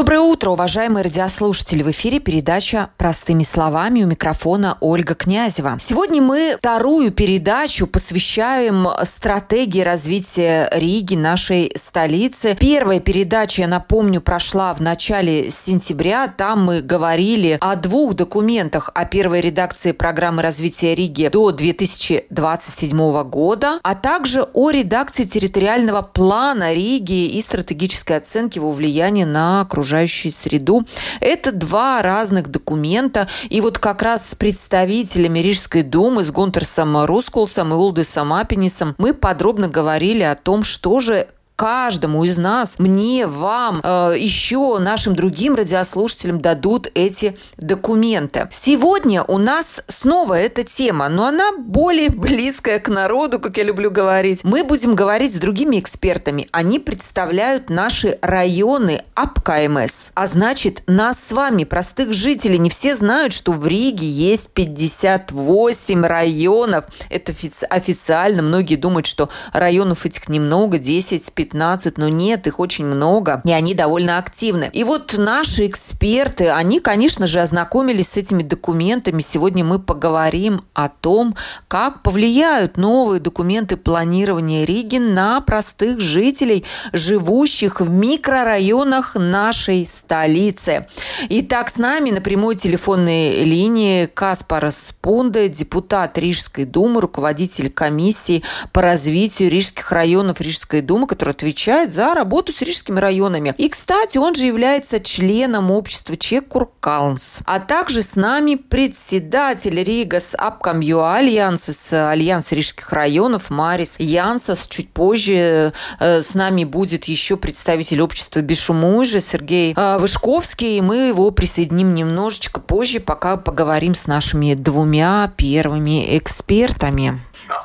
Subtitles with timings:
[0.00, 1.82] Доброе утро, уважаемые радиослушатели!
[1.82, 5.76] В эфире передача «Простыми словами» у микрофона Ольга Князева.
[5.78, 12.56] Сегодня мы вторую передачу посвящаем стратегии развития Риги, нашей столицы.
[12.58, 16.32] Первая передача, я напомню, прошла в начале сентября.
[16.34, 23.78] Там мы говорили о двух документах о первой редакции программы развития Риги до 2027 года,
[23.82, 30.32] а также о редакции территориального плана Риги и стратегической оценки его влияния на окружение окружающую
[30.32, 30.86] среду.
[31.20, 33.28] Это два разных документа.
[33.48, 39.14] И вот как раз с представителями Рижской думы, с Гунтерсом Рускулсом и Улдесом Апенисом мы
[39.14, 41.26] подробно говорили о том, что же
[41.60, 48.48] каждому из нас, мне, вам, э, еще нашим другим радиослушателям дадут эти документы.
[48.50, 53.90] Сегодня у нас снова эта тема, но она более близкая к народу, как я люблю
[53.90, 54.42] говорить.
[54.42, 56.48] Мы будем говорить с другими экспертами.
[56.50, 60.12] Они представляют наши районы АПКМС.
[60.14, 66.06] А значит, нас с вами, простых жителей, не все знают, что в Риге есть 58
[66.06, 66.86] районов.
[67.10, 67.34] Это
[67.68, 68.40] официально.
[68.40, 73.52] Многие думают, что районов этих немного, 10, 15 15, но нет, их очень много, и
[73.52, 74.70] они довольно активны.
[74.72, 79.20] И вот наши эксперты, они, конечно же, ознакомились с этими документами.
[79.20, 81.36] Сегодня мы поговорим о том,
[81.68, 90.86] как повлияют новые документы планирования Риги на простых жителей, живущих в микрорайонах нашей столицы.
[91.28, 98.82] Итак, с нами на прямой телефонной линии Каспар Спунде, депутат Рижской думы, руководитель комиссии по
[98.82, 103.54] развитию рижских районов Рижской думы, который отвечает за работу с рижскими районами.
[103.58, 107.40] И, кстати, он же является членом общества Чекуркалнс.
[107.44, 114.66] А также с нами председатель Ригас Апкамью Альянса с Альянса рижских районов Марис Янсас.
[114.68, 120.78] Чуть позже э, с нами будет еще представитель общества Бешумуйжи Сергей э, Вышковский.
[120.78, 127.20] И мы его присоединим немножечко позже, пока поговорим с нашими двумя первыми экспертами.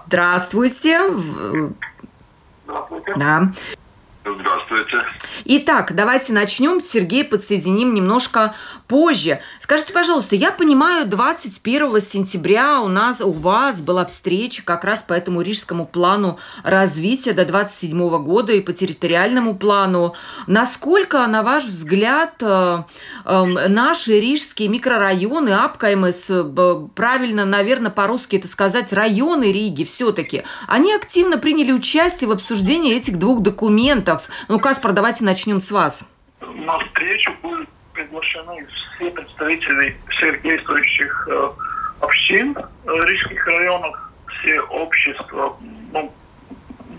[0.08, 1.00] Здравствуйте.
[2.66, 3.14] Здравствуйте.
[3.16, 3.52] Да.
[4.26, 5.04] Здравствуйте.
[5.46, 6.82] Итак, давайте начнем.
[6.82, 8.56] Сергей подсоединим немножко
[8.88, 9.40] позже.
[9.62, 15.14] Скажите, пожалуйста, я понимаю, 21 сентября у нас, у вас была встреча как раз по
[15.14, 20.16] этому рижскому плану развития до 27 года и по территориальному плану.
[20.48, 22.84] Насколько, на ваш взгляд, э,
[23.26, 26.32] эм, наши рижские микрорайоны, АПКМС,
[26.96, 33.18] правильно, наверное, по-русски это сказать, районы Риги все-таки, они активно приняли участие в обсуждении этих
[33.20, 34.28] двух документов.
[34.48, 36.04] Ну, Каспар, давайте начнем с вас.
[36.42, 41.50] На встречу будут приглашены все представители всех действующих э,
[42.02, 43.98] общин э, рижских районов,
[44.28, 45.58] все общества
[45.92, 46.14] ну,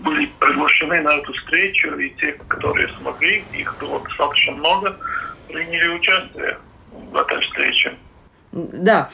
[0.03, 4.97] были приглашены на эту встречу, и те, которые смогли, их было достаточно много,
[5.47, 6.57] приняли участие
[6.91, 7.95] в этой встрече.
[8.51, 9.09] Да.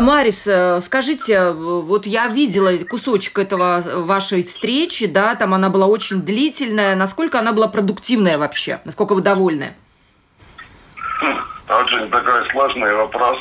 [0.00, 6.22] Марис, э, скажите, вот я видела кусочек этого вашей встречи, да, там она была очень
[6.22, 6.94] длительная.
[6.94, 8.80] Насколько она была продуктивная вообще?
[8.84, 9.74] Насколько вы довольны?
[11.68, 13.38] Очень такой сложный вопрос,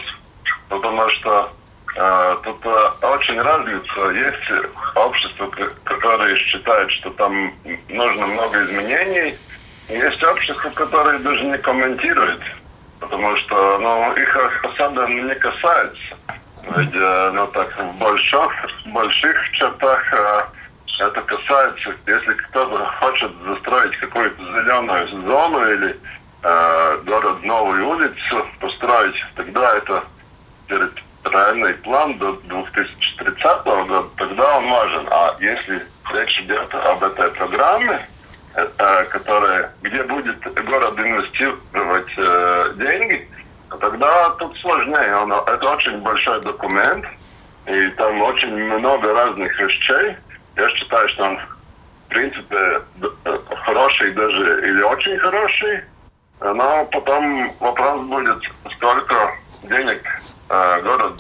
[0.68, 1.50] потому что
[1.96, 4.10] э, тут э, очень разница.
[4.10, 4.66] Есть
[4.96, 5.50] общества,
[5.86, 7.54] которые считают, что там
[7.88, 9.38] нужно много изменений.
[9.88, 12.42] Есть общества, которые даже не комментируют,
[13.00, 16.18] потому что ну, их особенно не касается.
[16.76, 18.52] Ведь э, ну, так, в больших,
[18.88, 20.42] больших чертах э,
[21.00, 25.98] это касается, если кто-то хочет застроить какую-то зеленую зону или
[26.48, 30.04] э, город новую улицу построить, тогда это
[30.70, 35.08] территориальный план до 2030 года, тогда он важен.
[35.12, 35.82] А если
[36.14, 38.00] речь идет об этой программе,
[38.56, 43.30] э, которая, где будет город инвестировать э, деньги,
[43.80, 45.44] тогда тут сложнее.
[45.48, 47.06] Это очень большой документ,
[47.66, 50.16] и там очень много разных вещей.
[50.56, 52.82] Я считаю, что он, в принципе,
[53.66, 55.84] хороший даже или очень хороший.
[56.40, 58.44] Но потом вопрос будет,
[58.76, 60.04] сколько денег
[60.50, 61.14] э, город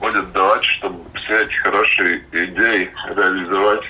[0.00, 3.84] будет давать, чтобы все эти хорошие идеи реализовать.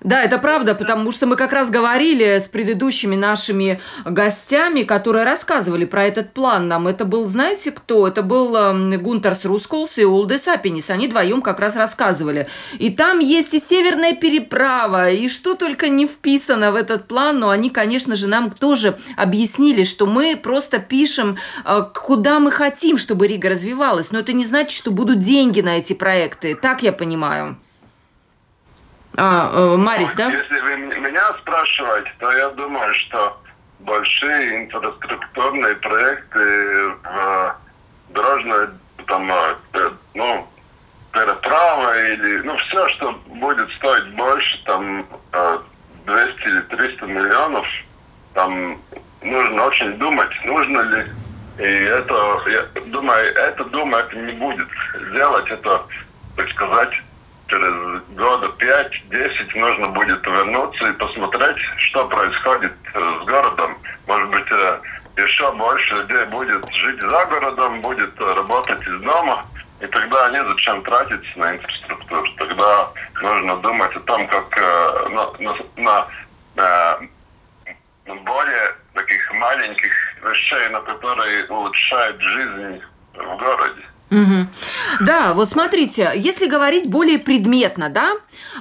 [0.00, 5.84] Да, это правда, потому что мы как раз говорили с предыдущими нашими гостями, которые рассказывали
[5.84, 6.86] про этот план нам.
[6.86, 8.06] Это был, знаете кто?
[8.06, 10.90] Это был эм, Гунтерс Рускулс и Улдес Апенис.
[10.90, 12.48] Они вдвоем как раз рассказывали.
[12.78, 17.50] И там есть и северная переправа, и что только не вписано в этот план, но
[17.50, 23.26] они, конечно же, нам тоже объяснили, что мы просто пишем, э, куда мы хотим, чтобы
[23.26, 24.10] Рига развивалась.
[24.12, 26.54] Но это не значит, что будут деньги на эти проекты.
[26.54, 27.58] Так я понимаю.
[29.16, 30.26] А, э, Марис, да?
[30.26, 33.40] Если вы меня спрашиваете, то я думаю, что
[33.80, 37.56] большие инфраструктурные проекты в
[38.10, 38.68] дорожной,
[39.06, 40.46] там, э, ну,
[41.12, 45.06] переправа или, ну, все, что будет стоить больше, там,
[46.04, 47.66] 200 или 300 миллионов,
[48.34, 48.78] там
[49.22, 51.06] нужно очень думать, нужно ли.
[51.58, 54.68] И это, я думаю, это думать не будет.
[55.08, 55.82] Сделать это,
[56.36, 56.90] так сказать,
[57.48, 63.76] через года 5-10 нужно будет вернуться и посмотреть, что происходит э, с городом.
[64.06, 64.80] Может быть, э,
[65.16, 69.44] еще больше людей будет жить за городом, будет работать из дома,
[69.80, 72.26] и тогда незачем тратить на инфраструктуру.
[72.36, 72.90] Тогда
[73.22, 76.06] нужно думать о том, как э, на, на,
[76.56, 76.98] на,
[78.06, 79.92] на более таких маленьких
[80.22, 82.82] вещей, на которые улучшают жизнь
[83.14, 83.82] в городе.
[84.10, 84.46] Угу.
[85.00, 88.12] Да, вот смотрите, если говорить более предметно, да,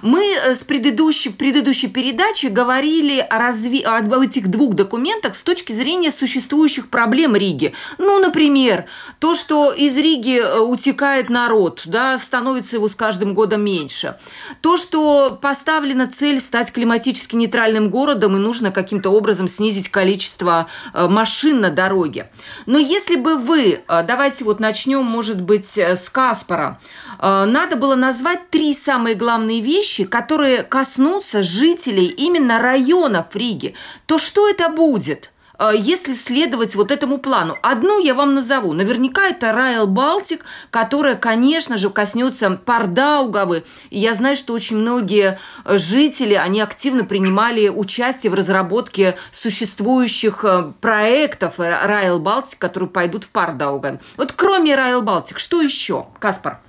[0.01, 3.83] мы э, с предыдущей, предыдущей передаче говорили о, разви...
[3.83, 7.74] об этих двух документах с точки зрения существующих проблем Риги.
[8.00, 8.86] Ну, например,
[9.19, 14.18] то, что из Риги э, утекает народ, да, становится его с каждым годом меньше.
[14.62, 21.07] То, что поставлена цель стать климатически нейтральным городом и нужно каким-то образом снизить количество э,
[21.07, 22.31] машин на дороге.
[22.65, 26.79] Но если бы вы, давайте вот начнем, может может быть, э, с Каспара.
[27.19, 33.73] Э, надо было назвать три самые главные вещи, которые коснутся жителей именно районов Риги.
[34.05, 35.31] То что это будет?
[35.57, 37.57] Э, если следовать вот этому плану.
[37.61, 38.73] Одну я вам назову.
[38.73, 43.63] Наверняка это Райл Балтик, которая, конечно же, коснется Пардаугавы.
[43.89, 50.71] И я знаю, что очень многие жители, они активно принимали участие в разработке существующих э,
[50.81, 53.99] проектов Райл Балтик, которые пойдут в Пардаугаве.
[54.17, 56.59] Вот кроме Райл Балтик, что еще, Каспар?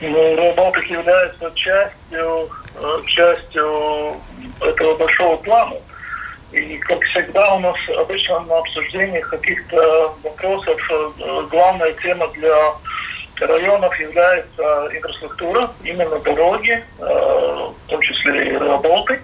[0.00, 4.16] Ну, Балтик является частью, э, частью
[4.60, 5.76] этого большого плана
[6.52, 11.12] и, как всегда, у нас обычно на обсуждении каких-то вопросов э,
[11.50, 12.74] главная тема для
[13.40, 19.22] районов является инфраструктура, именно дороги, э, в том числе и работы.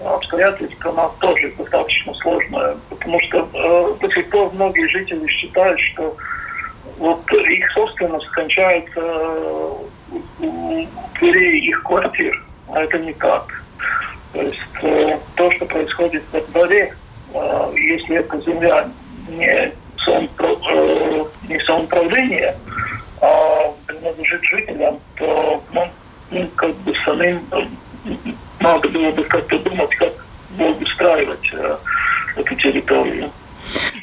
[0.05, 6.17] обстоятельств она тоже достаточно сложная, потому что э, до сих пор многие жители считают, что
[6.99, 9.01] вот их собственность кончается
[10.41, 10.87] у
[11.19, 12.43] дверей их квартир,
[12.73, 13.63] а это не так.
[14.33, 16.95] То есть э, то, что происходит во дворе,
[17.35, 18.89] э, если эта земля
[19.29, 19.73] не, э,
[21.49, 22.57] не самоуправление,
[23.21, 25.89] а принадлежит жителям, то ну,
[26.31, 27.41] ну, как бы самим
[28.61, 30.13] надо было бы как-то думать, как
[30.81, 31.77] устраивать э,
[32.37, 33.31] эту территорию.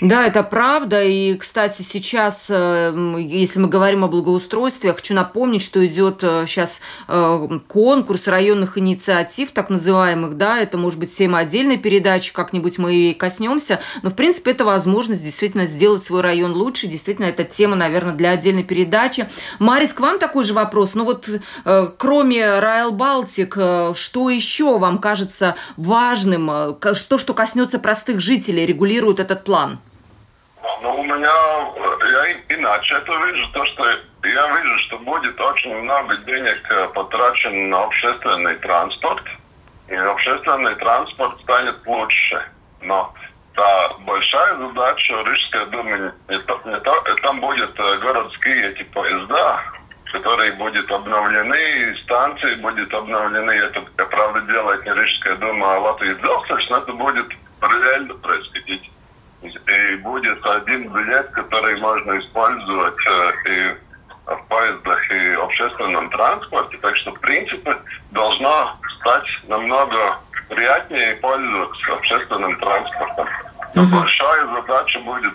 [0.02, 1.04] Да, это правда.
[1.04, 6.80] И, кстати, сейчас, э, если мы говорим о благоустройстве, я хочу напомнить, что идет сейчас
[7.08, 12.78] э, э, конкурс районных инициатив, так называемых, да, это может быть тема отдельной передачи, как-нибудь
[12.78, 17.44] мы и коснемся, но, в принципе, это возможность действительно сделать свой район лучше, действительно, это
[17.44, 19.28] тема, наверное, для отдельной передачи.
[19.60, 21.30] Марис, к вам такой же вопрос, ну вот,
[21.98, 23.58] кроме Райл Балтик,
[23.96, 29.55] что еще вам кажется важным, то, что коснется простых жителей, регулирует этот план?
[30.82, 31.32] Ну, у меня,
[32.12, 33.86] я иначе это вижу, то, что
[34.24, 39.24] я вижу, что будет очень много денег э, потрачено на общественный транспорт,
[39.88, 42.44] и общественный транспорт станет лучше.
[42.82, 43.14] Но
[43.56, 49.62] та большая задача Рижской думы, не не то, там будут э, городские эти поезда,
[50.12, 53.52] которые будут обновлены, станции будут обновлены.
[53.52, 57.28] Это, правда, делает не Рижская дума, а Латвия Дзелсович, но это будет
[57.60, 58.92] параллельно происходить
[59.48, 63.76] и будет один билет, который можно использовать э, и
[64.26, 66.78] в поездах и общественном транспорте.
[66.82, 67.78] Так что, в принципе,
[68.12, 70.18] должно стать намного
[70.50, 73.28] приятнее пользоваться общественным транспортом.
[73.76, 73.96] Но угу.
[73.98, 75.34] большая задача будет,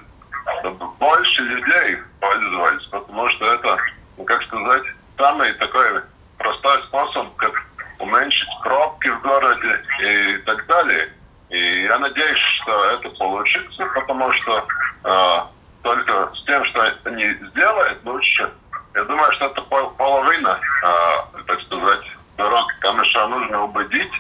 [0.61, 3.77] чтобы больше людей пользовались, потому что это,
[4.17, 4.85] ну, как сказать,
[5.19, 6.03] самый такой
[6.39, 7.53] простой способ, как
[7.99, 11.13] уменьшить пробки в городе и так далее.
[11.51, 14.67] И я надеюсь, что это получится, потому что
[15.05, 15.39] э,
[15.83, 18.51] только с тем, что они сделают лучше,
[18.95, 22.05] я думаю, что это половина, э, так сказать,
[22.37, 22.67] дорог.
[22.81, 24.13] Там еще нужно убедить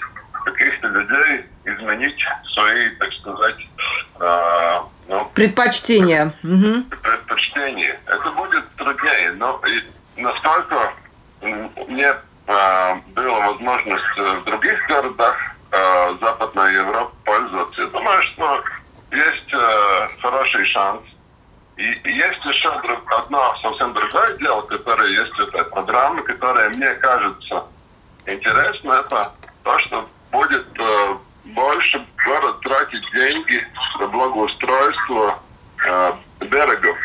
[0.44, 3.56] каких-то людей изменить свои, так сказать,
[4.20, 6.34] э, ну, предпочтения.
[6.42, 8.00] Предпочтения.
[8.06, 10.92] Это будет труднее, но и насколько
[11.40, 12.12] мне
[12.46, 15.36] э, была возможность в других городах
[15.70, 17.19] э, Западной Европы
[17.78, 18.64] я думаю, что
[19.12, 21.02] есть э, хороший шанс.
[21.76, 26.68] И, и есть еще друг, одно совсем другое дело, которое есть в этой программе, которая
[26.70, 27.64] мне кажется
[28.26, 29.32] интересно, это
[29.64, 33.66] то, что будет э, больше город тратить деньги
[33.98, 35.38] на благоустройство
[35.86, 36.98] э, берегов.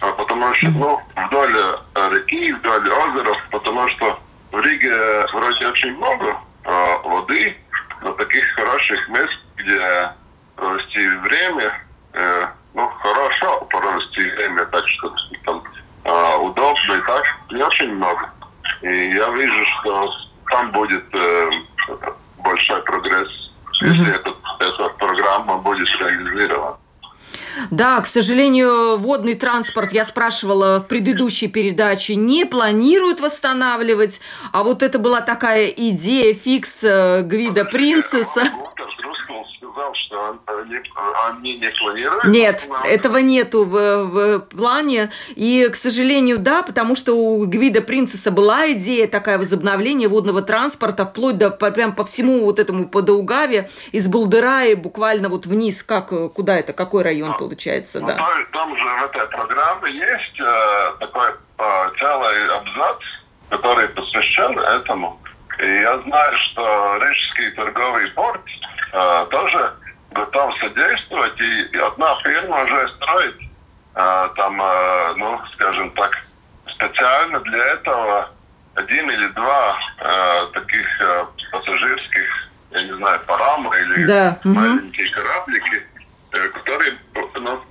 [0.00, 4.18] А потому что, ну, вдоль э, реки, вдоль озера, потому что
[4.52, 7.56] в Риге вроде очень много э, воды,
[8.02, 10.12] но таких хороших мест, где
[10.56, 11.80] провести время,
[12.12, 15.62] э, ну, хорошо провести время, так что там
[16.04, 18.30] э, удобно и так, не очень много.
[18.82, 20.12] И я вижу, что
[20.50, 21.50] там будет э,
[22.38, 23.28] большой прогресс,
[23.80, 24.14] если mm-hmm.
[24.14, 26.76] этот, эта программа будет реализирована.
[27.70, 34.20] Да, к сожалению, водный транспорт, я спрашивала в предыдущей передаче, не планируют восстанавливать,
[34.52, 38.44] а вот это была такая идея фикс э, Гвида Принцесса
[38.76, 39.05] сказал, что
[41.28, 42.24] они, не планируют.
[42.24, 45.10] Нет, этого нету в, в плане.
[45.34, 51.06] И, к сожалению, да, потому что у Гвида Принцесса была идея такая возобновления водного транспорта
[51.06, 56.58] вплоть до прям по всему вот этому Подаугаве из Булдыраи буквально вот вниз, как куда
[56.58, 58.16] это, какой район ну, получается, ну, да?
[58.16, 62.98] Там, там же в этой программе есть э, такой э, целый абзац,
[63.48, 65.20] который посвящен этому.
[65.58, 68.42] И я знаю, что Рижский торговый порт
[68.92, 69.72] э, тоже
[70.16, 71.40] готов содействовать.
[71.40, 73.36] И, одна фирма уже строит
[73.94, 76.18] э, там, э, ну, скажем так,
[76.68, 78.30] специально для этого
[78.74, 80.86] один или два э, таких
[81.50, 84.38] пассажирских, я не знаю, парама или да.
[84.44, 85.14] маленькие угу.
[85.14, 85.86] кораблики,
[86.32, 86.96] э, которые
[87.34, 87.62] ну,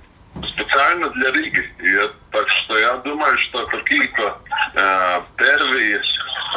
[0.42, 1.70] специально для Риги.
[1.78, 4.38] И, так что я думаю, что какие-то
[4.74, 6.00] э, первые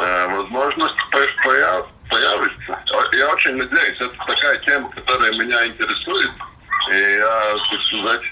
[0.00, 1.00] э, возможности
[2.08, 2.78] появятся.
[3.12, 6.30] Я очень надеюсь, это такая тема, которая меня интересует.
[6.90, 8.22] И я, так сказать,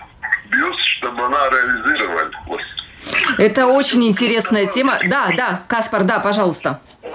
[0.50, 2.64] бьюсь, чтобы она реализовалась.
[3.38, 4.98] Это очень интересная тема.
[5.04, 6.80] Да, да, Каспар, да, пожалуйста.
[7.02, 7.10] Э,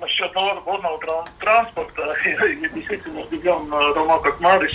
[0.00, 0.98] насчет водного
[1.38, 4.72] транспорта, я действительно удивлен, э, как Марис,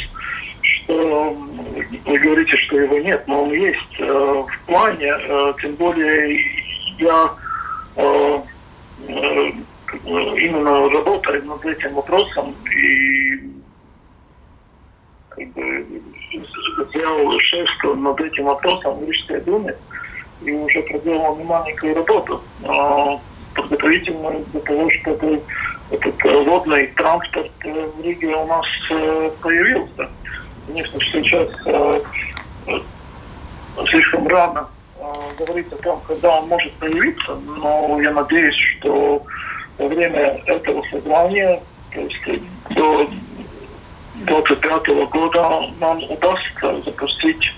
[0.62, 1.38] что
[2.06, 5.14] вы говорите, что его нет, но он есть э, в плане,
[5.62, 6.42] тем более
[6.98, 7.30] я
[10.06, 13.57] именно работали над этим вопросом и
[15.38, 15.86] как бы,
[16.90, 19.76] сделал шесть над этим вопросом в Рижской думе
[20.44, 22.42] и уже проделал немаленькую работу
[23.58, 25.42] подготовительную для того, чтобы
[25.90, 30.10] этот водный транспорт в Риге у нас э, появился.
[30.68, 32.02] Конечно, сейчас э,
[33.90, 34.68] слишком рано
[35.00, 35.04] э,
[35.40, 39.24] говорить о том, когда он может появиться, но я надеюсь, что
[39.78, 41.62] во время этого создания,
[41.94, 43.08] то есть до
[44.26, 47.54] 25 года нам удастся запустить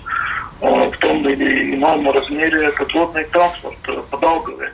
[0.60, 3.78] э, в том или ином размере подводный транспорт
[4.10, 4.72] по Долгове.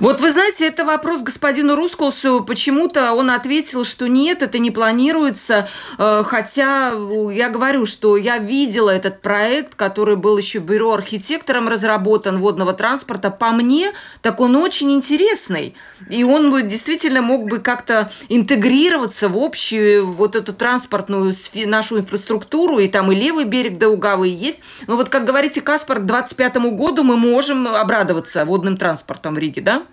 [0.00, 2.44] Вот вы знаете, это вопрос господину Русколсу.
[2.44, 5.68] Почему-то он ответил, что нет, это не планируется.
[5.98, 6.92] Э, хотя
[7.32, 13.30] я говорю, что я видела этот проект, который был еще бюро архитектором разработан водного транспорта.
[13.30, 15.74] По мне, так он очень интересный.
[16.08, 21.34] И он бы действительно мог бы как-то интегрироваться в общую вот эту транспортную
[21.66, 22.78] нашу инфраструктуру.
[22.78, 24.58] И там и левый берег Даугавы есть.
[24.86, 29.60] Но вот, как говорите, Каспар, к 25 году мы можем обрадоваться водным транспортом в Политики,
[29.60, 29.86] да?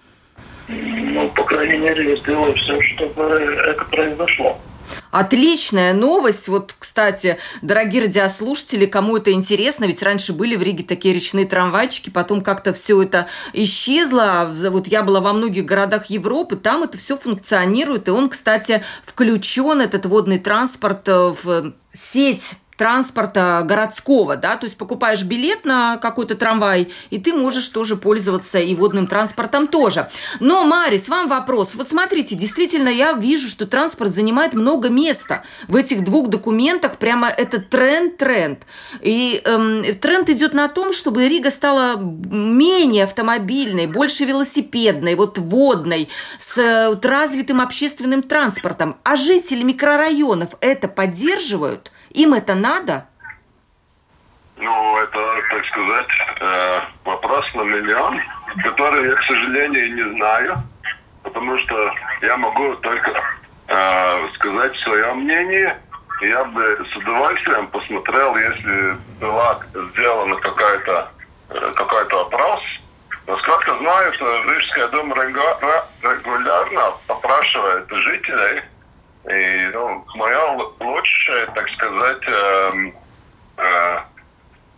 [0.67, 4.57] Ну, по крайней мере, я сделаю все, чтобы это произошло.
[5.11, 6.47] Отличная новость.
[6.47, 12.09] Вот, кстати, дорогие радиослушатели, кому это интересно, ведь раньше были в Риге такие речные трамвайчики,
[12.09, 14.51] потом как-то все это исчезло.
[14.71, 19.81] Вот я была во многих городах Европы, там это все функционирует, и он, кстати, включен,
[19.81, 26.35] этот водный транспорт, э, в сеть транспорта городского, да, то есть покупаешь билет на какой-то
[26.35, 30.09] трамвай, и ты можешь тоже пользоваться и водным транспортом тоже.
[30.39, 31.75] Но, Марис, вам вопрос.
[31.75, 35.43] Вот смотрите, действительно, я вижу, что транспорт занимает много места.
[35.67, 38.59] В этих двух документах прямо это тренд-тренд.
[39.01, 46.09] И эм, тренд идет на том, чтобы Рига стала менее автомобильной, больше велосипедной, вот водной,
[46.39, 48.97] с э, развитым общественным транспортом.
[49.03, 53.05] А жители микрорайонов это поддерживают– им это надо?
[54.57, 56.07] Ну, это, так сказать,
[56.39, 58.21] э, вопрос на миллион,
[58.63, 60.63] который я, к сожалению, не знаю,
[61.23, 61.91] потому что
[62.21, 63.11] я могу только
[63.67, 65.77] э, сказать свое мнение.
[66.21, 71.11] Я бы с удовольствием посмотрел, если была сделана какая-то
[71.49, 72.61] э, какой-то опрос.
[73.25, 78.61] Насколько знаю, что Рижская дума регулярно опрашивает жителей
[79.29, 82.69] и ну, мое лучшее, так сказать, э,
[83.57, 83.99] э,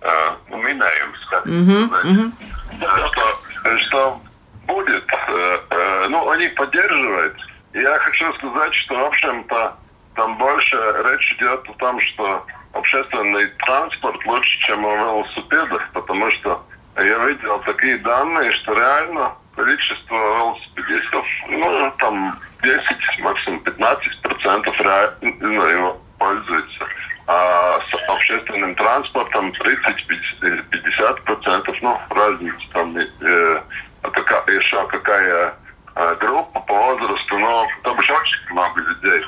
[0.02, 1.90] э, уминаем, сказать, mm-hmm.
[2.04, 3.08] Mm-hmm.
[3.08, 4.22] Что, что
[4.68, 7.38] будет, э, э, ну, они поддерживают.
[7.74, 9.75] Я хочу сказать, что, в общем-то,
[10.16, 16.64] там больше речь идет о том, что общественный транспорт лучше, чем о велосипедах, потому что
[16.98, 22.84] я видел такие данные, что реально количество велосипедистов, ну, там 10,
[23.20, 26.88] максимум 15 процентов реально его пользуются.
[27.28, 33.62] А с общественным транспортом 30-50 процентов, ну, разница там, э,
[34.02, 35.56] какая, еще какая
[35.96, 39.26] э, группа по возрасту, но там еще очень много людей.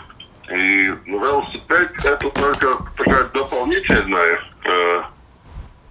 [0.49, 5.01] И ну, велосипед это только такая дополнительная э,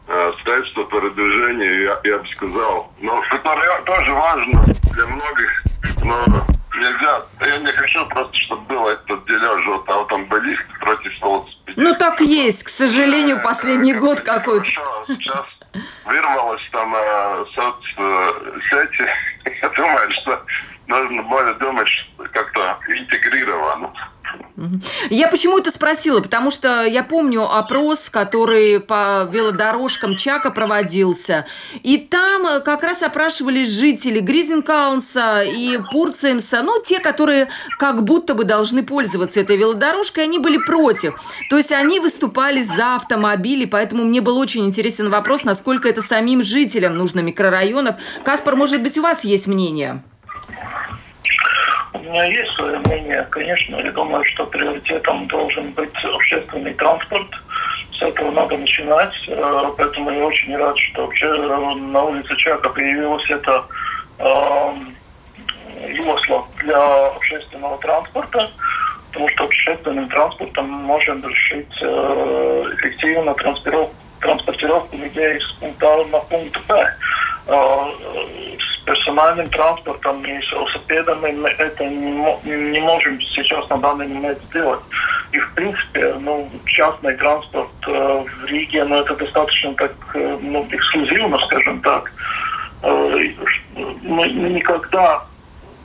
[0.09, 2.93] э, средство передвижения, я, я бы сказал.
[3.01, 5.65] Но которое тоже важно для многих,
[6.03, 6.25] но
[6.75, 7.23] нельзя.
[7.41, 11.83] Я не хочу просто, чтобы был этот дележ вот автомобилист против велосипедиста.
[11.83, 14.67] Ну так есть, к сожалению, последний э, год какой-то.
[15.07, 15.47] Сейчас
[16.05, 19.09] вырвалось там э, соцсети.
[19.63, 20.43] Я думаю, что
[20.87, 21.89] нужно более думать
[22.33, 23.93] как-то интегрированно.
[25.11, 26.21] Я почему это спросила?
[26.21, 31.47] Потому что я помню опрос, который по велодорожкам Чака проводился.
[31.83, 31.99] И
[32.47, 38.83] э, как раз опрашивались жители Гризенкаунса и Пурцемса, ну, те, которые как будто бы должны
[38.83, 41.21] пользоваться этой велодорожкой, они были против.
[41.51, 46.43] То есть они выступали за автомобили, поэтому мне был очень интересен вопрос, насколько это самим
[46.43, 47.97] жителям нужно микрорайонов.
[48.25, 50.03] Каспар, может быть, у вас есть мнение?
[51.93, 53.27] У меня есть свое мнение.
[53.31, 57.29] Конечно, я думаю, что приоритетом должен быть общественный транспорт.
[57.99, 59.15] С этого надо начинать.
[59.29, 63.65] Э, поэтому я очень рад, что вообще на улице Чака появилось это
[64.19, 64.73] э,
[65.89, 68.51] юосло для общественного транспорта,
[69.09, 76.19] потому что общественным транспортом можем решить э, эффективно транспортировку, транспортировку людей с пункта А на
[76.21, 76.97] пункт Б.
[78.87, 84.81] Персональным транспортом и велосипедами мы это не, можем сейчас на данный момент сделать.
[85.33, 90.65] И в принципе, ну, частный транспорт э, в Риге, ну, это достаточно так, э, ну,
[90.71, 92.13] эксклюзивно, скажем так.
[92.83, 93.29] Э,
[94.03, 95.25] мы никогда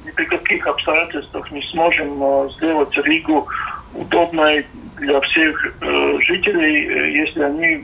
[0.05, 3.47] ни при каких обстоятельствах не сможем э, сделать Ригу
[3.95, 5.73] удобной для всех
[6.19, 7.83] жителей, если они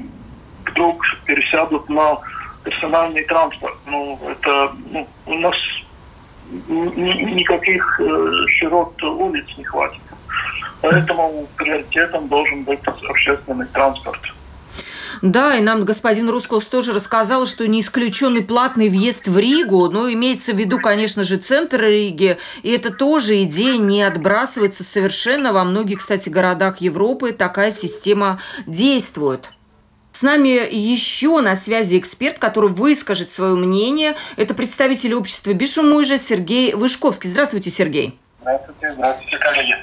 [0.68, 2.20] вдруг пересядут на
[2.68, 3.76] персональный транспорт.
[3.86, 5.56] Ну, это ну, у нас
[6.68, 10.02] никаких э, широт улиц не хватит.
[10.82, 14.20] Поэтому приоритетом должен быть общественный транспорт.
[15.22, 19.90] Да, и нам господин Русколс тоже рассказал, что не исключен и платный въезд в Ригу,
[19.90, 25.54] но имеется в виду, конечно же, центр Риги, и это тоже идея не отбрасывается совершенно.
[25.54, 29.52] Во многих, кстати, городах Европы такая система действует.
[30.18, 34.16] С нами еще на связи эксперт, который выскажет свое мнение.
[34.36, 37.30] Это представитель общества Бишумуйжа Сергей Вышковский.
[37.30, 38.18] Здравствуйте, Сергей.
[38.40, 39.76] Здравствуйте, коллеги.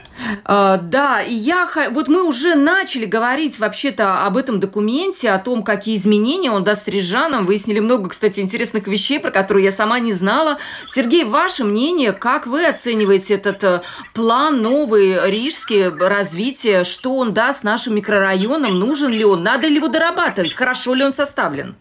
[0.44, 5.62] А, да, и я, вот мы уже начали говорить вообще-то об этом документе, о том,
[5.62, 7.46] какие изменения он даст рижанам.
[7.46, 10.58] Выяснили много, кстати, интересных вещей, про которые я сама не знала.
[10.94, 16.84] Сергей, ваше мнение, как вы оцениваете этот э, план новый рижский развития?
[16.84, 18.78] Что он даст нашим микрорайонам?
[18.78, 19.42] Нужен ли он?
[19.42, 20.54] Надо ли его дорабатывать?
[20.54, 21.74] Хорошо ли он составлен?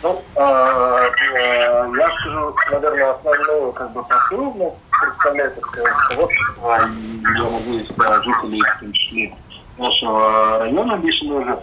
[0.00, 7.50] Ну, э, э, я скажу, наверное, основную как бы посыл, ну, представляет общество, и я
[7.50, 9.34] надеюсь, да, жителей, в том числе
[9.76, 11.58] нашего района Бишиножа.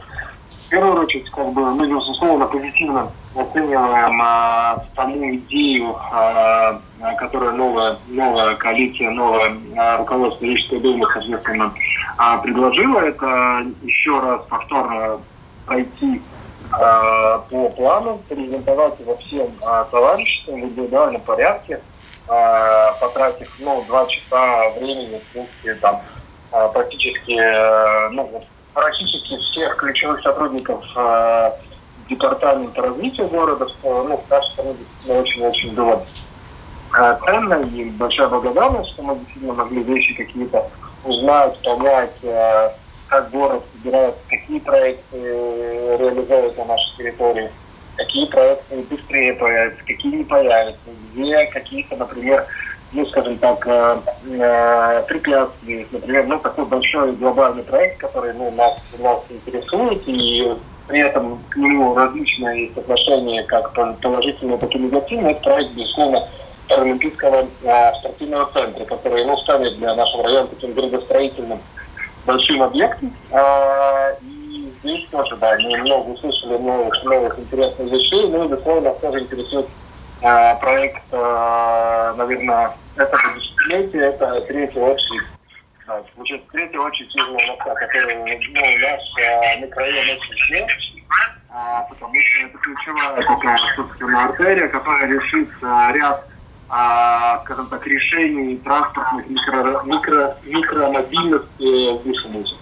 [0.66, 6.80] в первую очередь, как бы, мы, безусловно, позитивно оцениваем а, саму идею, а,
[7.18, 11.72] которую новая, новая коалиция, новое а, руководство Рижской думы, соответственно,
[12.18, 13.00] а, предложила.
[13.00, 15.20] Это еще раз повторно
[15.66, 16.35] пройти а,
[16.70, 21.82] по плану, презентовать его всем а, товариществам в индивидуальном порядке,
[22.28, 26.02] а, потратив ну, два часа времени, в принципе, там,
[26.52, 28.44] а, практически, а, ну,
[28.76, 31.52] практически всех ключевых сотрудников э,
[32.10, 36.06] департамента развития города, что, ну, в нашей стране действительно очень-очень было
[36.98, 40.70] э, ценно и большая благодарность, что мы действительно могли вещи какие-то
[41.06, 42.72] узнать, понять, э,
[43.08, 47.50] как город собирает, какие проекты реализуют на нашей территории,
[47.96, 52.46] какие проекты быстрее появятся, какие не появятся, где какие-то, например,
[52.92, 53.98] ну, скажем так, э,
[54.40, 55.88] э, препятствий.
[55.92, 60.54] Например, ну, такой большой глобальный проект, который ну, нас, нас интересует, и
[60.88, 65.32] при этом к нему различные есть отношения как положительные, так и негативные.
[65.34, 66.24] Это проект, безусловно,
[66.68, 71.60] Паралимпийского э, спортивного центра, который ну, станет для нашего района таким градостроительным
[72.26, 73.14] большим объектом.
[73.32, 78.90] Э, и здесь тоже, да, мы много услышали новых, новых интересных вещей, ну и, безусловно,
[78.90, 79.68] нас тоже интересует
[80.22, 85.24] э, проект, э, наверное, этого десятилетия, это третья очередь,
[85.88, 90.70] да, получается, третья очередь Южного моста, который ну, наш а, микрорайон очень ждет,
[91.50, 96.26] а, потому что это ключевая такая, собственно, артерия, которая решит а, ряд
[96.70, 102.56] а, скажем так, решений транспортных микро, микро, микромобильности в Бушемузе,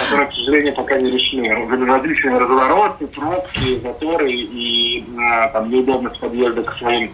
[0.00, 1.86] которые, к сожалению, пока не решены.
[1.86, 7.10] Различные развороты, пробки, заторы и а, там, неудобность подъезда к своим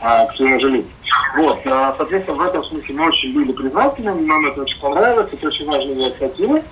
[0.00, 0.84] а, к своему жилью.
[1.36, 5.46] Вот, а, соответственно, в этом смысле мы очень были признательны, нам это очень понравилось, это
[5.46, 6.62] очень важная инициатива,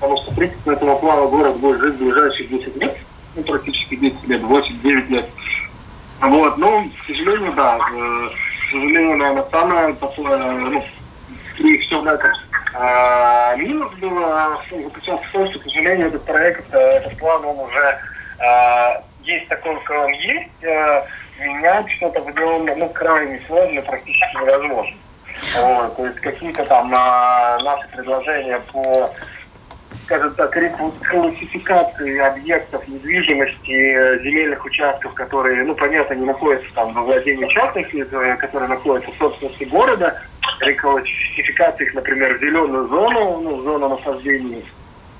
[0.00, 2.96] потому что, в принципе, этого плана город будет жить в ближайшие 10 лет,
[3.36, 5.30] ну, практически 10 лет, 8-9 лет.
[6.20, 8.28] Вот, но, к сожалению, да, э,
[8.74, 10.84] сожалению, наверное, самое ну,
[11.56, 12.30] при всем этом
[12.74, 17.60] а, минус было заключался в том, что, к сожалению, этот проект, э, этот план, он
[17.60, 17.98] уже
[18.40, 21.06] а, есть такой, какой он есть, а,
[21.38, 24.96] менять что-то в нем ну, крайне сложно, практически невозможно.
[25.56, 29.10] Вот, то есть какие-то там а, наши предложения по
[30.04, 37.46] скажем так, классификации объектов недвижимости, земельных участков, которые, ну, понятно, не находятся там во владении
[37.48, 40.20] частных лиц, э, которые находятся в собственности города,
[40.60, 44.64] реклассификации их, например, в зеленую зону, ну, зону насаждений,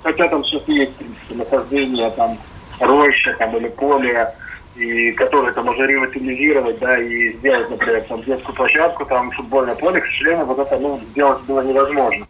[0.03, 0.93] хотя там сейчас есть,
[1.29, 2.39] в насаждение, там,
[2.81, 4.35] роща, там, или поле,
[4.77, 10.01] и которые там можно ревитализировать, да, и сделать, например, там детскую площадку, там футбольное поле,
[10.01, 12.27] к сожалению, вот это, ну, сделать было невозможно.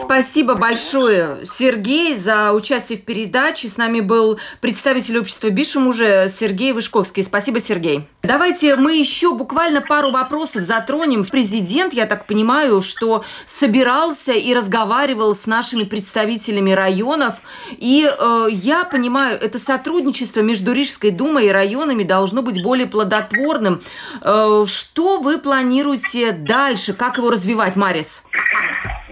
[0.00, 3.68] Спасибо большое, Сергей, за участие в передаче.
[3.68, 7.24] С нами был представитель общества Бишем уже Сергей Вышковский.
[7.24, 8.08] Спасибо, Сергей.
[8.22, 11.24] Давайте мы еще буквально пару вопросов затронем.
[11.24, 17.36] Президент, я так понимаю, что собирался и разговаривал с нашими представителями районов.
[17.72, 23.82] И э, я понимаю, это сотрудничество между Рижской думой и районами должно быть более плодотворным.
[24.22, 26.92] Э, что вы планируете дальше?
[26.92, 28.24] Как его развивать, Марис?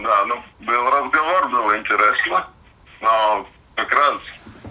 [0.02, 0.36] Да, ну,
[0.70, 2.46] был разговор, было интересно,
[3.00, 4.16] но как раз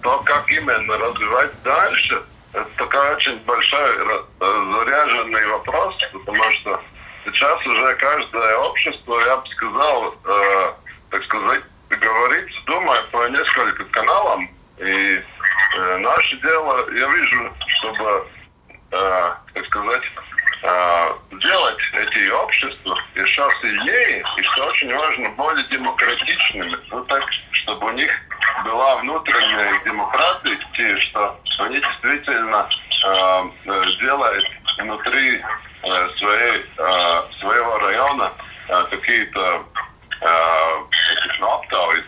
[0.02, 2.22] то, как именно развивать дальше,
[2.54, 6.80] это такой очень большой э, заряженный вопрос, потому что
[7.24, 10.72] сейчас уже каждое общество, я бы сказал, э,
[11.10, 15.22] так сказать, говорит, думает по нескольким каналам, и
[15.76, 18.26] э, наше дело, я вижу, чтобы,
[18.90, 20.02] э, так сказать,
[20.62, 26.76] делать эти общества еще сильнее, и что очень важно, более демократичными.
[26.90, 28.10] Ну так, чтобы у них
[28.64, 32.68] была внутренняя демократия, что они действительно
[33.04, 34.44] э, э делают
[34.78, 35.42] внутри
[35.82, 38.32] э, своей, э, своего района
[38.68, 39.64] э, какие-то
[40.20, 40.84] э,
[41.40, 42.04] оптовые.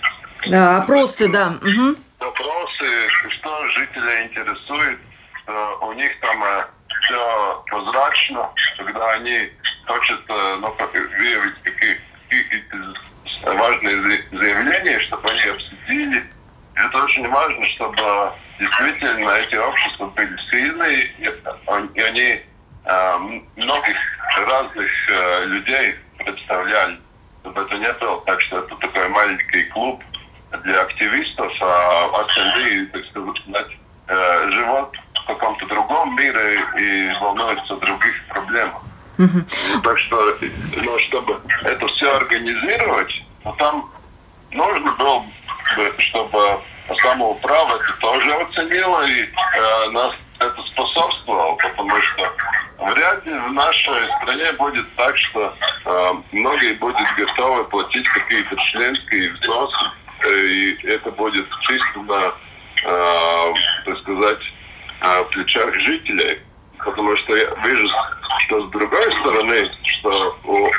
[0.46, 1.54] Да, опросы, да.
[1.60, 1.96] Угу.
[2.20, 4.98] Вопросы, что жителей интересует,
[5.42, 6.64] что у них там э,
[7.02, 9.50] все прозрачно, когда они
[9.86, 10.74] хотят э, ну,
[11.18, 12.94] выявить какие-то
[13.54, 16.24] важные заявления, чтобы они обсудили.
[16.74, 21.04] Это очень важно, чтобы действительно эти общества были сильные,
[21.94, 22.40] и они
[22.84, 23.18] э,
[23.56, 23.96] многих
[24.46, 27.00] разных э, людей представляли.
[27.40, 30.02] Чтобы это не было так, что это такой маленький клуб
[30.62, 33.66] для активистов, а остальные, так сказать,
[34.52, 38.82] живут в каком-то другом мире и волнуются о других проблемах.
[39.18, 39.82] Mm-hmm.
[39.82, 40.36] Так что,
[40.76, 43.12] ну, чтобы это все организировать,
[43.44, 43.90] ну, там
[44.50, 45.24] нужно было
[45.76, 46.60] бы, чтобы
[47.00, 52.32] самоуправа это тоже оценила и э, нас это способствовало, потому что
[52.78, 55.54] вряд ли в нашей стране будет так, что
[55.84, 59.90] э, многие будут готовы платить какие-то членские взносы,
[60.24, 62.34] э, и это будет чисто на,
[62.84, 63.54] э,
[63.84, 64.51] так сказать,
[65.02, 66.38] э, плечах жителей.
[66.84, 67.88] Потому что я вижу,
[68.46, 70.70] что с другой стороны, что у,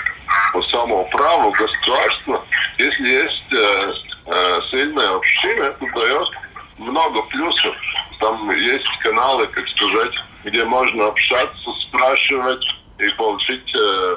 [0.57, 2.45] у самого права государства,
[2.77, 3.93] если есть э,
[4.27, 6.29] э, сильная община, это дает
[6.77, 7.75] много плюсов.
[8.19, 12.65] Там есть каналы, как сказать, где можно общаться, спрашивать
[12.99, 14.15] и получить э,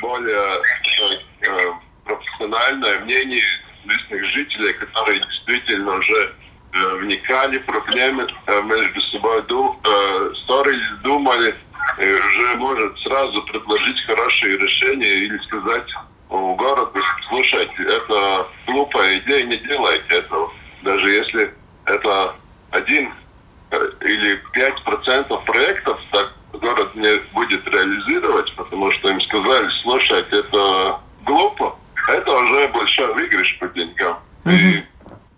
[0.00, 0.62] более
[1.42, 1.72] э,
[2.04, 3.42] профессиональное мнение
[3.84, 8.26] местных жителей, которые действительно уже э, вникали в проблемы,
[8.64, 11.54] между собой ссорились, думали,
[11.98, 15.88] уже может сразу предложить хорошие решения или сказать
[16.30, 20.52] у города, слушайте, это глупая идея, не делайте этого.
[20.82, 21.54] Даже если
[21.86, 22.34] это
[22.70, 23.12] один
[23.70, 30.38] э, или пять процентов проектов, так город не будет реализировать, потому что им сказали, слушайте,
[30.38, 31.76] это глупо,
[32.08, 34.18] это уже большой выигрыш по деньгам.
[34.44, 34.52] Mm-hmm.
[34.52, 34.84] И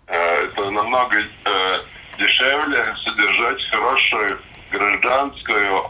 [0.07, 1.79] э, это намного э,
[2.17, 4.39] дешевле содержать хорошую
[4.71, 5.89] гражданскую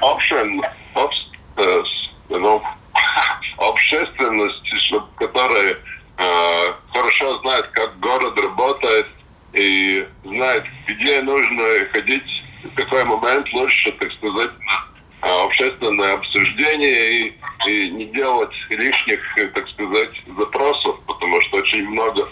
[0.00, 0.62] общин,
[0.94, 1.10] об,
[1.56, 1.82] э,
[2.28, 2.62] ну,
[3.58, 5.76] общественность, чтобы, которая
[6.18, 9.06] э, хорошо знает, как город работает
[9.52, 14.50] и знает, где нужно ходить, в какой момент лучше, так сказать,
[15.22, 17.34] на общественное обсуждение и,
[17.66, 19.20] и не делать лишних,
[19.54, 22.28] так сказать, запросов, потому что очень много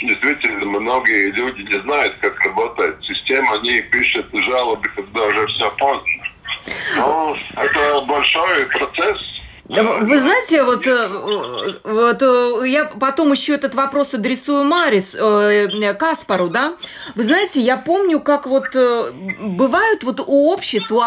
[0.00, 6.08] действительно многие люди не знают, как работает система, они пишут жалобы, когда уже все поздно.
[6.96, 9.18] Ну, это большой процесс,
[9.70, 11.08] вы знаете, вот, э,
[11.84, 16.76] вот э, я потом еще этот вопрос адресую Марис, э, Каспару, да?
[17.14, 21.02] Вы знаете, я помню, как вот э, бывают вот у обществ, у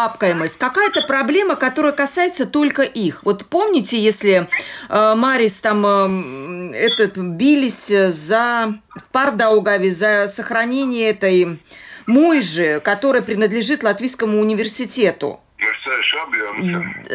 [0.56, 3.24] какая-то проблема, которая касается только их.
[3.24, 4.48] Вот помните, если
[4.88, 11.60] э, Марис там э, этот, бились за в Пардаугаве за сохранение этой
[12.06, 15.40] муйжи, которая принадлежит Латвийскому университету.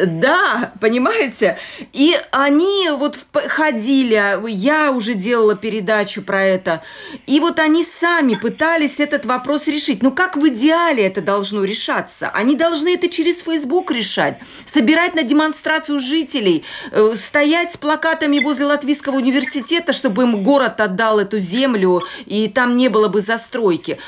[0.06, 1.58] Да, понимаете?
[1.92, 6.82] И они вот ходили, я уже делала передачу про это,
[7.26, 10.02] и вот они сами пытались этот вопрос решить.
[10.02, 12.28] Ну как в идеале это должно решаться?
[12.30, 18.66] Они должны это через Facebook решать, собирать на демонстрацию жителей, э, стоять с плакатами возле
[18.66, 23.98] Латвийского университета, чтобы им город отдал эту землю, и там не было бы застройки.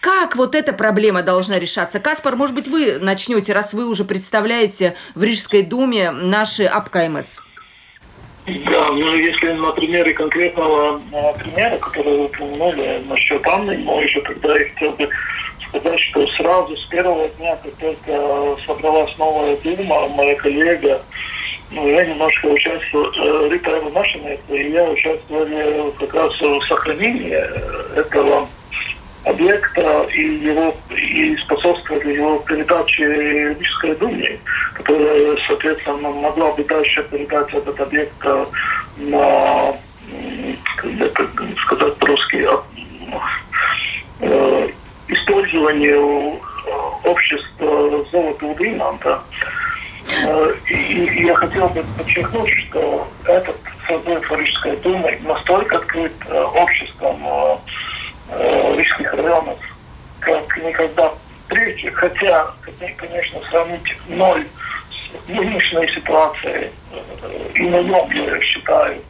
[0.00, 2.00] Как вот эта проблема должна решаться?
[2.00, 7.40] Каспар, может быть, вы начнете, раз вы уже представляете в Рижской думе наши АПКМС?
[8.46, 14.58] Да, ну если на примере конкретного на примера, который вы упомянули насчет Анны Мойши, тогда
[14.58, 15.08] я хотел бы
[15.68, 21.02] сказать, что сразу с первого дня, как только собралась новая дума, моя коллега,
[21.70, 27.36] ну, я немножко участвовал, э, Рита Машина, и я участвовал как раз в сохранении
[27.96, 28.48] этого
[29.24, 34.38] объекта и его и способствовали его передаче Рижской думе,
[34.74, 38.46] которая, соответственно, могла бы дальше передать этот объект э,
[38.98, 39.74] на,
[41.12, 41.30] как
[41.66, 42.48] сказать по-русски,
[44.20, 44.68] э,
[45.08, 46.40] использованию
[47.04, 49.22] общества золота Удинанта.
[50.68, 53.56] И, и я хотел бы подчеркнуть, что этот
[53.86, 56.12] созыв Рижской думы настолько открыт
[56.54, 57.22] обществом
[58.30, 59.58] э, районов
[60.20, 61.12] как никогда
[61.48, 62.52] прежде, хотя,
[62.96, 64.46] конечно, сравнить ноль
[64.90, 69.00] с нынешней ситуацией э, и на нем, я считаю,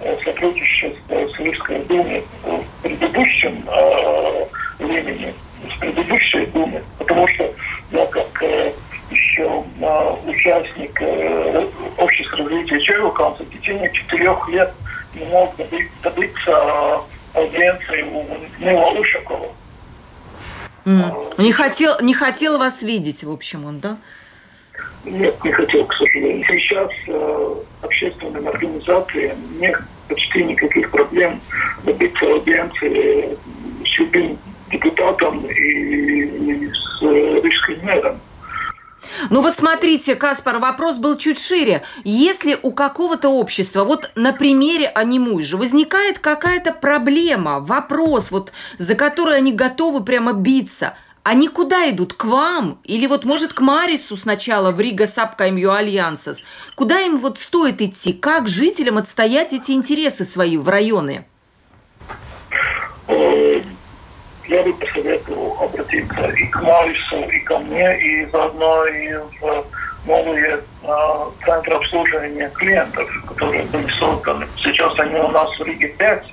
[0.00, 4.46] э, сотрудничество с Рижской Думой в предыдущем э,
[4.78, 5.34] времени,
[5.74, 7.50] с предыдущей Думы, потому что
[7.92, 8.72] я как э,
[9.10, 9.64] еще
[10.26, 14.72] участник э, общества развития Чайвуканца в течение четырех лет
[15.14, 15.54] не мог
[16.02, 17.00] добиться
[17.36, 19.52] аудиенции у Нила Ушакова.
[20.84, 21.34] Mm.
[21.38, 23.96] Не хотел, не хотел вас видеть, в общем, он, да?
[25.04, 26.44] Нет, не хотел, к сожалению.
[26.46, 31.40] Сейчас э, общественным организациям нет почти никаких проблем
[31.84, 33.36] добиться аудиенции
[33.84, 34.38] с любым
[34.70, 38.20] депутатом и, и с рижским мэром.
[39.30, 41.82] Ну вот смотрите, Каспар, вопрос был чуть шире.
[42.04, 48.94] Если у какого-то общества, вот на примере Анимуй же, возникает какая-то проблема, вопрос, вот за
[48.94, 52.14] который они готовы прямо биться, они куда идут?
[52.14, 52.78] К вам?
[52.84, 56.42] Или вот, может, к Марису сначала в Рига Сапкаймью Альянсас?
[56.76, 58.12] Куда им вот стоит идти?
[58.12, 61.26] Как жителям отстоять эти интересы свои в районе?
[64.48, 69.66] Я бы посоветовал обратиться и к Марису, и ко мне, и заодно и в
[70.06, 74.46] новые э, центры обслуживания клиентов, которые были созданы.
[74.56, 76.26] Сейчас они у нас в Риге 5.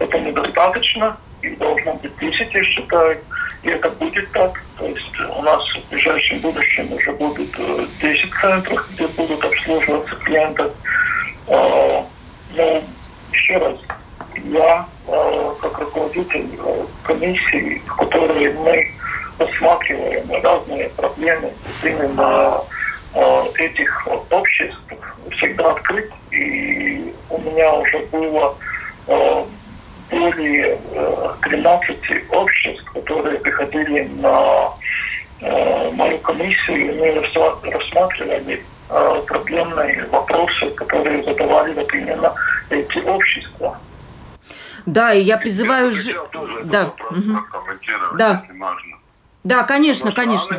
[0.00, 3.18] Это недостаточно, их должно быть 10, я считаю.
[3.62, 4.62] И это будет так.
[4.78, 7.50] То есть у нас в ближайшем будущем уже будут
[8.00, 10.70] 10 центров, где будут обслуживаться клиенты.
[11.48, 12.82] Но
[13.32, 13.78] еще раз,
[14.44, 14.86] я
[15.60, 16.48] как руководитель
[17.04, 18.90] комиссии, в которой мы
[19.38, 21.52] рассматриваем разные проблемы
[21.82, 22.62] именно
[23.58, 24.78] этих обществ,
[25.36, 26.10] всегда открыт.
[26.30, 28.54] И у меня уже было
[30.10, 30.78] более
[31.42, 31.98] 13
[32.30, 34.72] обществ, которые приходили на
[35.92, 38.62] мою комиссию, и мы рассматривали
[39.26, 42.34] проблемные вопросы, которые задавали вот именно
[42.70, 43.78] эти общества.
[44.88, 45.92] Да, и я призываю...
[45.92, 46.14] Ж...
[46.64, 46.94] Да.
[47.10, 47.38] Угу.
[48.14, 48.42] Да.
[49.44, 50.56] Да, конечно, конечно.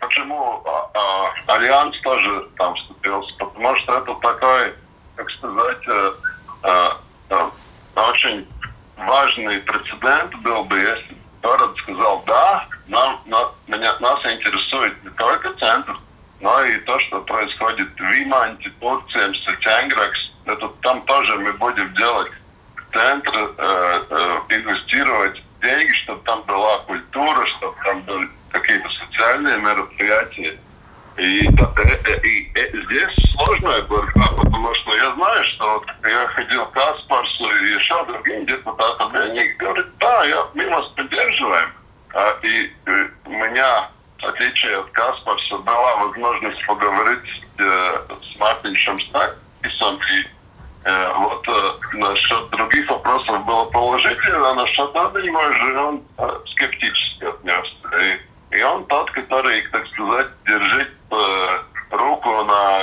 [0.00, 3.32] Почему а, а, Альянс тоже там вступился?
[3.38, 4.74] Потому что это такой,
[5.14, 6.12] как сказать, э,
[6.64, 7.48] э,
[7.94, 8.46] очень
[8.96, 15.54] важный прецедент был бы, если город сказал, да, нам, на, меня, нас интересует не только
[15.54, 15.96] центр,
[16.40, 20.18] но и то, что происходит в Иманте, Турцием, Сатянгракс.
[20.44, 22.30] Это там тоже мы будем делать
[22.96, 30.58] центр, э, э, инвестировать деньги, чтобы там была культура, чтобы там были какие-то социальные мероприятия.
[31.18, 31.48] И, э,
[32.24, 36.76] и, и, и здесь сложная борьба, потому что я знаю, что вот я ходил к
[36.76, 41.70] Аспарсу и еще другим депутатам, и они говорят, да, я, мы вас поддерживаем.
[42.14, 48.98] А, и, и у меня, в отличие от Каспарса, была возможность поговорить э, с Мартиншем
[49.00, 50.35] Стакисом и Э,
[50.86, 58.20] вот э, насчет других вопросов было положительно, а насчет одного же он э, скептически отнесся.
[58.52, 60.88] И, и он тот, который, так сказать, держит
[61.90, 62.82] руку на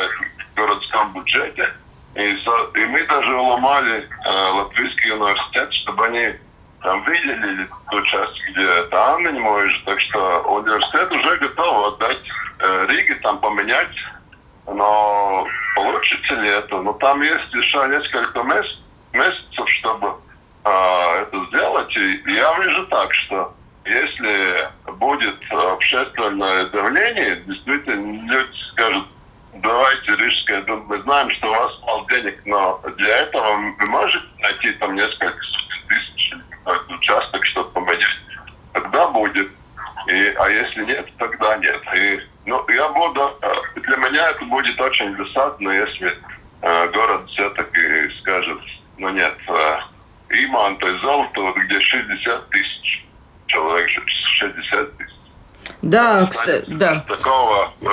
[0.56, 1.72] городском бюджете.
[2.16, 6.34] И, и мы даже уломали Латвийский университет, чтобы они
[6.82, 9.84] там выделили ту часть, где там не может.
[9.86, 12.20] Так что университет уже готов отдать
[12.88, 13.96] Риге, там поменять
[14.68, 16.82] но получится ли это?
[16.82, 18.44] Ну, там есть еще несколько
[19.14, 20.16] месяцев, чтобы
[20.66, 21.96] э, это сделать.
[21.96, 23.54] И я вижу так, что
[23.86, 29.08] если будет общественное давление, действительно люди скажут,
[29.56, 34.26] давайте Рижская дума, мы знаем, что у вас мало денег, но для этого вы можете
[34.40, 35.38] найти там несколько
[35.90, 38.18] тысяч какой-то участок, чтобы поменять.
[38.74, 39.52] Тогда будет.
[40.08, 41.82] И, а если нет, тогда нет.
[41.96, 46.18] И ну, я буду, э, для меня это будет очень досадно, если
[46.62, 48.60] э, город все-таки скажет,
[48.98, 49.80] ну нет, э,
[50.30, 53.06] Иман, то есть золото, где 60 тысяч
[53.48, 53.90] человек,
[54.40, 55.14] 60 тысяч.
[55.82, 57.02] Да, кстати, да.
[57.02, 57.88] Такого, э,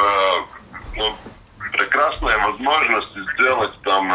[0.97, 1.15] ну,
[1.73, 4.13] прекрасная возможность сделать там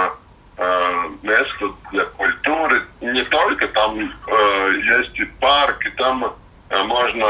[0.58, 2.84] э, место для культуры.
[3.02, 6.34] Не только там э, есть и парк, и там
[6.70, 7.26] э, можно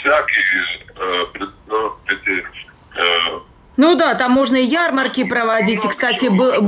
[0.00, 1.26] всякие э,
[1.66, 2.44] ну, эти э,
[3.76, 5.84] ну да, там можно и ярмарки проводить.
[5.84, 6.60] И, кстати, было,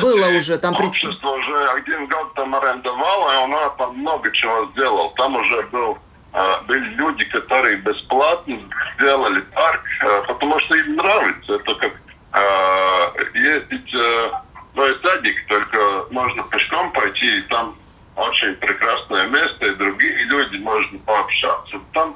[0.00, 0.74] было уже там.
[0.74, 5.10] Общество уже один год там арендовало, и оно там много чего сделал.
[5.16, 5.98] Там уже был
[6.32, 8.58] э, были люди, которые бесплатно
[8.94, 9.82] сделали парк,
[10.28, 11.54] потому что им нравится.
[11.54, 11.92] Это как
[13.34, 13.92] ездить
[14.74, 17.74] в садик, только можно пешком пойти, и там
[18.16, 21.78] очень прекрасное место, и другие люди можно пообщаться.
[21.92, 22.14] Там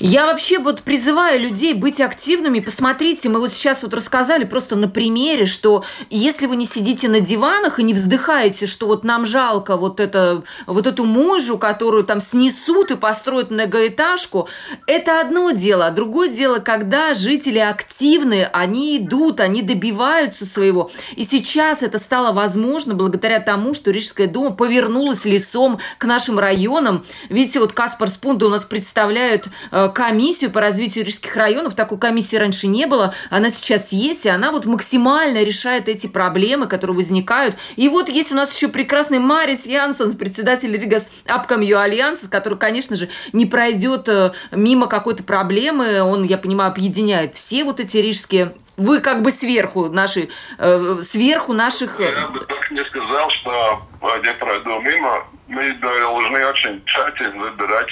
[0.00, 2.60] Я вообще вот призываю людей быть активными.
[2.60, 7.20] Посмотрите, мы вот сейчас вот рассказали просто на примере, что если вы не сидите на
[7.20, 12.20] диванах и не вздыхаете, что вот нам жалко вот, это, вот эту мужу, которую там
[12.20, 14.48] снесут и построят многоэтажку,
[14.86, 15.86] это одно дело.
[15.86, 20.90] А другое дело, когда жители активны, они идут, они добиваются своего.
[21.16, 27.04] И сейчас это стало возможно благодаря тому, что Рижская дума повернулась лицом к нашим районам.
[27.28, 31.74] Видите, вот Каспар Спунда у нас представляют э, комиссию по развитию рижских районов.
[31.74, 33.14] Такой комиссии раньше не было.
[33.30, 37.56] Она сейчас есть, и она вот максимально решает эти проблемы, которые возникают.
[37.76, 42.96] И вот есть у нас еще прекрасный Марис Янсен, председатель Ригас Апкомью Альянса, который, конечно
[42.96, 46.02] же, не пройдет э, мимо какой-то проблемы.
[46.02, 51.52] Он, я понимаю, объединяет все вот эти рижские вы как бы сверху наши, э, сверху
[51.52, 51.98] наших...
[51.98, 53.82] Я бы так не сказал, что
[54.22, 57.90] не пройду мимо мы должны очень тщательно выбирать,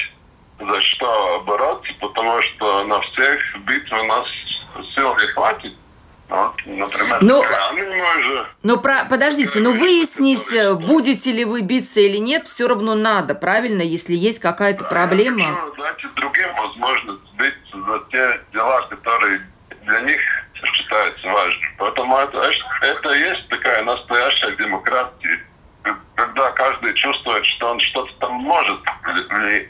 [0.59, 4.27] за что бороться, потому что на всех битв у нас
[4.95, 5.73] сил не хватит.
[6.29, 7.43] Вот, например, Ну.
[8.63, 13.35] Но про, подождите, но выяснить, э, будете ли вы биться или нет, все равно надо,
[13.35, 15.55] правильно, если есть какая-то проблема.
[15.55, 19.47] Хочу дать другим возможность биться за те дела, которые
[19.85, 20.21] для них
[20.73, 21.75] считаются важными.
[21.79, 22.51] Поэтому это,
[22.81, 25.34] это есть такая настоящая демократия,
[26.35, 28.81] когда каждый чувствует, что он что-то там может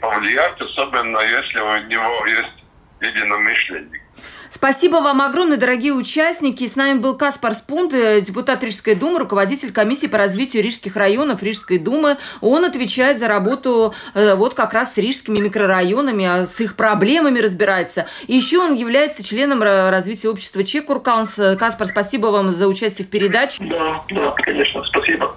[0.01, 2.53] повлиять, особенно если у него есть
[3.01, 4.01] единомышленник.
[4.49, 6.65] Спасибо вам огромное, дорогие участники.
[6.65, 11.43] С нами был Каспар Спунт, э, депутат Рижской думы, руководитель комиссии по развитию Рижских районов
[11.43, 12.17] Рижской думы.
[12.39, 17.39] Он отвечает за работу э, вот как раз с рижскими микрорайонами, а с их проблемами
[17.39, 18.07] разбирается.
[18.27, 21.35] И еще он является членом развития общества Чекуркаунс.
[21.59, 23.61] Каспар, спасибо вам за участие в передаче.
[23.61, 25.34] Да, да, конечно, спасибо.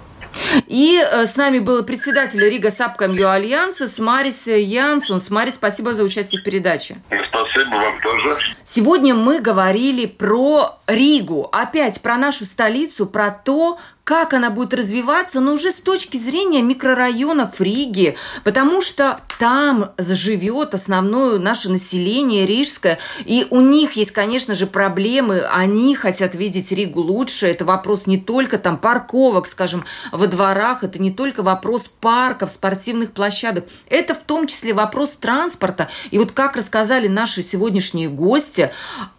[0.67, 5.19] И э, с нами был председатель Рига Сапкамью Альянса Смарис Янсун.
[5.19, 6.97] Смарис, спасибо за участие в передаче.
[7.29, 8.37] Спасибо вам тоже.
[8.63, 13.79] Сегодня мы говорили про Ригу, опять про нашу столицу, про то,
[14.09, 20.73] как она будет развиваться, но уже с точки зрения микрорайонов Риги, потому что там живет
[20.73, 27.01] основное наше население рижское, и у них есть, конечно же, проблемы, они хотят видеть Ригу
[27.01, 32.49] лучше, это вопрос не только там парковок, скажем, во дворах, это не только вопрос парков,
[32.49, 38.71] спортивных площадок, это в том числе вопрос транспорта, и вот как рассказали наши сегодняшние гости,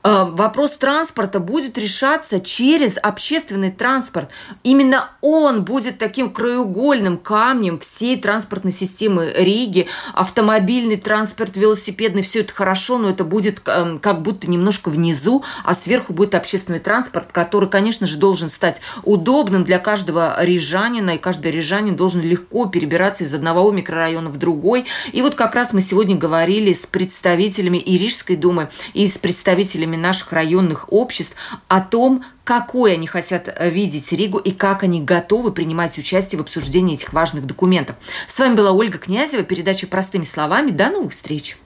[0.02, 4.30] э, вопрос транспорта будет решаться через общественный транспорт,
[4.64, 9.88] именно Именно он будет таким краеугольным камнем всей транспортной системы Риги.
[10.14, 15.74] Автомобильный транспорт, велосипедный, все это хорошо, но это будет эм, как будто немножко внизу, а
[15.74, 21.50] сверху будет общественный транспорт, который, конечно же, должен стать удобным для каждого рижанина, и каждый
[21.50, 24.86] рижанин должен легко перебираться из одного микрорайона в другой.
[25.12, 29.96] И вот как раз мы сегодня говорили с представителями и Рижской думы, и с представителями
[29.96, 31.36] наших районных обществ
[31.68, 36.42] о том, какой они хотят э, видеть Ригу и как они готовы принимать участие в
[36.42, 37.96] обсуждении этих важных документов.
[38.28, 40.70] С вами была Ольга Князева, передача «Простыми словами».
[40.70, 41.56] До новых встреч!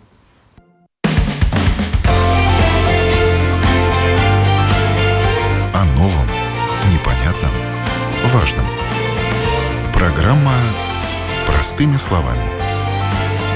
[5.73, 6.27] О новом,
[6.93, 7.53] непонятном,
[8.27, 8.67] важном.
[9.93, 10.55] Программа
[11.47, 12.45] «Простыми словами»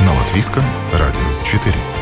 [0.04, 0.62] на Латвийском
[0.92, 1.97] радио 4.